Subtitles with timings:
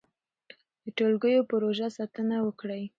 [0.83, 2.83] د ټولګټو پروژو ساتنه وکړئ.